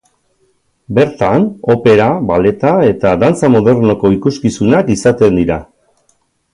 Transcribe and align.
Bertan 0.99 1.45
opera, 1.75 2.07
balleta 2.33 2.73
eta 2.89 3.13
dantza 3.25 3.53
modernoko 3.59 4.15
ikuskizunak 4.19 4.93
izaten 4.99 5.43
dira. 5.43 5.65